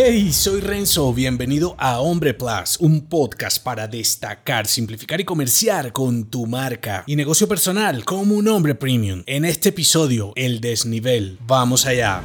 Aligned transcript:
Hey, 0.00 0.32
soy 0.32 0.60
Renzo, 0.60 1.12
bienvenido 1.12 1.74
a 1.76 1.98
Hombre 1.98 2.32
Plus, 2.32 2.76
un 2.78 3.08
podcast 3.08 3.60
para 3.60 3.88
destacar, 3.88 4.68
simplificar 4.68 5.20
y 5.20 5.24
comerciar 5.24 5.92
con 5.92 6.30
tu 6.30 6.46
marca 6.46 7.02
y 7.04 7.16
negocio 7.16 7.48
personal 7.48 8.04
como 8.04 8.36
un 8.36 8.46
hombre 8.46 8.76
premium. 8.76 9.24
En 9.26 9.44
este 9.44 9.70
episodio, 9.70 10.32
el 10.36 10.60
desnivel. 10.60 11.36
Vamos 11.48 11.84
allá. 11.84 12.22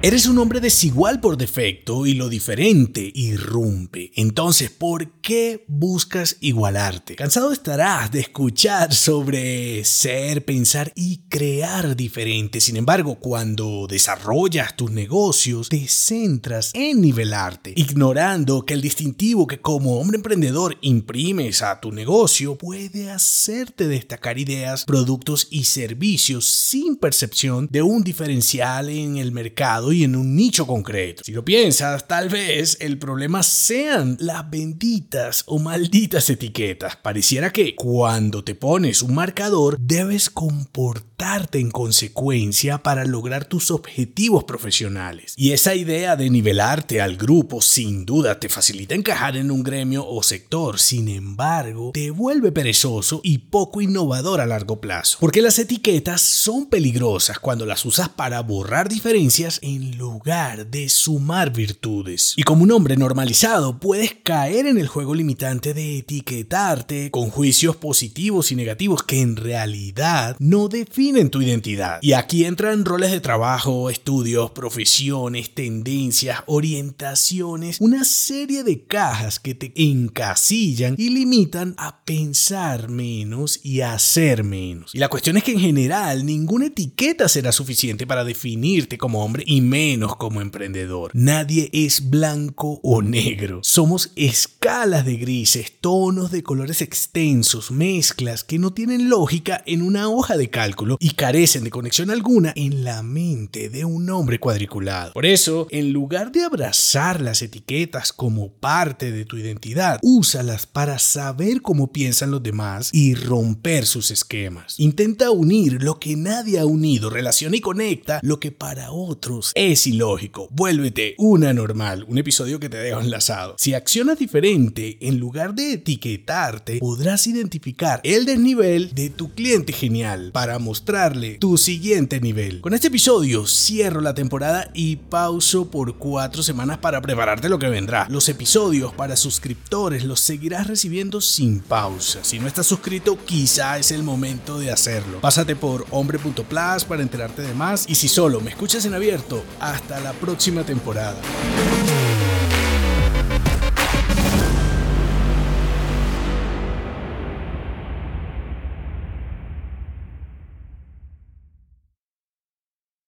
Eres 0.00 0.28
un 0.28 0.38
hombre 0.38 0.60
desigual 0.60 1.18
por 1.18 1.36
defecto 1.36 2.06
y 2.06 2.14
lo 2.14 2.28
diferente 2.28 3.10
irrumpe. 3.16 4.12
Entonces, 4.14 4.70
¿por 4.70 5.10
qué 5.20 5.64
buscas 5.66 6.36
igualarte? 6.38 7.16
Cansado 7.16 7.50
estarás 7.50 8.12
de 8.12 8.20
escuchar 8.20 8.94
sobre 8.94 9.84
ser, 9.84 10.44
pensar 10.44 10.92
y 10.94 11.22
crear 11.28 11.96
diferente. 11.96 12.60
Sin 12.60 12.76
embargo, 12.76 13.16
cuando 13.16 13.88
desarrollas 13.88 14.76
tus 14.76 14.92
negocios, 14.92 15.68
te 15.68 15.88
centras 15.88 16.70
en 16.74 17.00
nivelarte, 17.00 17.72
ignorando 17.74 18.64
que 18.64 18.74
el 18.74 18.80
distintivo 18.80 19.48
que 19.48 19.60
como 19.60 19.98
hombre 19.98 20.18
emprendedor 20.18 20.78
imprimes 20.80 21.60
a 21.62 21.80
tu 21.80 21.90
negocio 21.90 22.56
puede 22.56 23.10
hacerte 23.10 23.88
destacar 23.88 24.38
ideas, 24.38 24.84
productos 24.84 25.48
y 25.50 25.64
servicios 25.64 26.44
sin 26.44 26.94
percepción 26.94 27.66
de 27.68 27.82
un 27.82 28.04
diferencial 28.04 28.90
en 28.90 29.16
el 29.16 29.32
mercado 29.32 29.87
en 29.92 30.14
un 30.16 30.36
nicho 30.36 30.66
concreto. 30.66 31.24
Si 31.24 31.32
lo 31.32 31.44
piensas, 31.44 32.06
tal 32.06 32.28
vez 32.28 32.76
el 32.80 32.98
problema 32.98 33.42
sean 33.42 34.16
las 34.20 34.48
benditas 34.48 35.44
o 35.46 35.58
malditas 35.58 36.30
etiquetas. 36.30 36.96
Pareciera 36.96 37.52
que 37.52 37.74
cuando 37.74 38.44
te 38.44 38.54
pones 38.54 39.02
un 39.02 39.14
marcador 39.14 39.78
debes 39.80 40.30
comportarte 40.30 41.58
en 41.58 41.70
consecuencia 41.70 42.78
para 42.78 43.04
lograr 43.04 43.44
tus 43.44 43.70
objetivos 43.70 44.44
profesionales. 44.44 45.34
Y 45.36 45.52
esa 45.52 45.74
idea 45.74 46.16
de 46.16 46.30
nivelarte 46.30 47.00
al 47.00 47.16
grupo 47.16 47.60
sin 47.60 48.04
duda 48.04 48.38
te 48.38 48.48
facilita 48.48 48.94
encajar 48.94 49.36
en 49.36 49.50
un 49.50 49.62
gremio 49.62 50.06
o 50.06 50.22
sector. 50.22 50.78
Sin 50.78 51.08
embargo, 51.08 51.90
te 51.92 52.10
vuelve 52.10 52.52
perezoso 52.52 53.20
y 53.22 53.38
poco 53.38 53.80
innovador 53.80 54.40
a 54.40 54.46
largo 54.46 54.80
plazo. 54.80 55.18
Porque 55.20 55.42
las 55.42 55.58
etiquetas 55.58 56.20
son 56.20 56.66
peligrosas 56.66 57.38
cuando 57.38 57.66
las 57.66 57.84
usas 57.84 58.08
para 58.08 58.40
borrar 58.42 58.88
diferencias 58.88 59.58
en 59.62 59.77
en 59.78 59.96
lugar 59.96 60.66
de 60.66 60.88
sumar 60.88 61.52
virtudes. 61.52 62.34
Y 62.36 62.42
como 62.42 62.64
un 62.64 62.72
hombre 62.72 62.96
normalizado, 62.96 63.78
puedes 63.78 64.12
caer 64.24 64.66
en 64.66 64.76
el 64.76 64.88
juego 64.88 65.14
limitante 65.14 65.72
de 65.72 65.98
etiquetarte 65.98 67.12
con 67.12 67.30
juicios 67.30 67.76
positivos 67.76 68.50
y 68.50 68.56
negativos 68.56 69.04
que 69.04 69.20
en 69.20 69.36
realidad 69.36 70.36
no 70.40 70.68
definen 70.68 71.30
tu 71.30 71.40
identidad. 71.40 72.00
Y 72.02 72.14
aquí 72.14 72.44
entran 72.44 72.84
roles 72.84 73.12
de 73.12 73.20
trabajo, 73.20 73.88
estudios, 73.88 74.50
profesiones, 74.50 75.54
tendencias, 75.54 76.40
orientaciones, 76.46 77.80
una 77.80 78.04
serie 78.04 78.64
de 78.64 78.82
cajas 78.82 79.38
que 79.38 79.54
te 79.54 79.72
encasillan 79.76 80.96
y 80.98 81.10
limitan 81.10 81.74
a 81.78 82.04
pensar 82.04 82.88
menos 82.88 83.60
y 83.62 83.82
hacer 83.82 84.42
menos. 84.42 84.92
Y 84.94 84.98
la 84.98 85.08
cuestión 85.08 85.36
es 85.36 85.44
que 85.44 85.52
en 85.52 85.60
general 85.60 86.26
ninguna 86.26 86.66
etiqueta 86.66 87.28
será 87.28 87.52
suficiente 87.52 88.06
para 88.06 88.24
definirte 88.24 88.98
como 88.98 89.24
hombre 89.24 89.44
menos 89.68 90.16
como 90.16 90.40
emprendedor. 90.40 91.10
Nadie 91.14 91.68
es 91.72 92.10
blanco 92.10 92.80
o 92.82 93.02
negro. 93.02 93.60
Somos 93.62 94.12
escalas 94.16 95.04
de 95.04 95.16
grises, 95.16 95.72
tonos 95.80 96.30
de 96.30 96.42
colores 96.42 96.82
extensos, 96.82 97.70
mezclas 97.70 98.44
que 98.44 98.58
no 98.58 98.72
tienen 98.72 99.08
lógica 99.10 99.62
en 99.66 99.82
una 99.82 100.08
hoja 100.08 100.36
de 100.36 100.50
cálculo 100.50 100.96
y 101.00 101.10
carecen 101.10 101.64
de 101.64 101.70
conexión 101.70 102.10
alguna 102.10 102.52
en 102.56 102.84
la 102.84 103.02
mente 103.02 103.68
de 103.68 103.84
un 103.84 104.08
hombre 104.10 104.38
cuadriculado. 104.38 105.12
Por 105.12 105.26
eso, 105.26 105.66
en 105.70 105.92
lugar 105.92 106.32
de 106.32 106.44
abrazar 106.44 107.20
las 107.20 107.42
etiquetas 107.42 108.12
como 108.12 108.52
parte 108.52 109.12
de 109.12 109.24
tu 109.24 109.36
identidad, 109.36 110.00
úsalas 110.02 110.66
para 110.66 110.98
saber 110.98 111.62
cómo 111.62 111.92
piensan 111.92 112.30
los 112.30 112.42
demás 112.42 112.90
y 112.92 113.14
romper 113.14 113.86
sus 113.86 114.10
esquemas. 114.10 114.78
Intenta 114.78 115.30
unir 115.30 115.82
lo 115.82 115.98
que 115.98 116.16
nadie 116.16 116.58
ha 116.58 116.66
unido, 116.66 117.10
relaciona 117.10 117.56
y 117.56 117.60
conecta 117.60 118.20
lo 118.22 118.40
que 118.40 118.52
para 118.52 118.92
otros 118.92 119.52
es 119.58 119.88
ilógico. 119.88 120.46
Vuélvete 120.52 121.16
una 121.18 121.52
normal, 121.52 122.04
un 122.06 122.16
episodio 122.16 122.60
que 122.60 122.68
te 122.68 122.76
dejo 122.76 123.00
enlazado. 123.00 123.56
Si 123.58 123.74
accionas 123.74 124.16
diferente, 124.16 124.98
en 125.00 125.18
lugar 125.18 125.52
de 125.52 125.72
etiquetarte, 125.72 126.78
podrás 126.78 127.26
identificar 127.26 128.00
el 128.04 128.24
desnivel 128.24 128.94
de 128.94 129.10
tu 129.10 129.34
cliente 129.34 129.72
genial 129.72 130.30
para 130.32 130.60
mostrarle 130.60 131.38
tu 131.38 131.58
siguiente 131.58 132.20
nivel. 132.20 132.60
Con 132.60 132.72
este 132.72 132.86
episodio 132.86 133.48
cierro 133.48 134.00
la 134.00 134.14
temporada 134.14 134.70
y 134.74 134.94
pauso 134.94 135.68
por 135.72 135.98
cuatro 135.98 136.44
semanas 136.44 136.78
para 136.78 137.02
prepararte 137.02 137.48
lo 137.48 137.58
que 137.58 137.68
vendrá. 137.68 138.06
Los 138.10 138.28
episodios 138.28 138.94
para 138.94 139.16
suscriptores 139.16 140.04
los 140.04 140.20
seguirás 140.20 140.68
recibiendo 140.68 141.20
sin 141.20 141.58
pausa. 141.58 142.20
Si 142.22 142.38
no 142.38 142.46
estás 142.46 142.66
suscrito, 142.66 143.18
quizá 143.24 143.76
es 143.76 143.90
el 143.90 144.04
momento 144.04 144.60
de 144.60 144.70
hacerlo. 144.70 145.20
Pásate 145.20 145.56
por 145.56 145.84
hombre.plus 145.90 146.84
para 146.86 147.02
enterarte 147.02 147.42
de 147.42 147.54
más 147.54 147.86
y 147.88 147.96
si 147.96 148.06
solo 148.06 148.40
me 148.40 148.50
escuchas 148.50 148.84
en 148.84 148.94
abierto, 148.94 149.42
hasta 149.60 150.00
la 150.00 150.12
próxima 150.12 150.64
temporada. 150.64 151.16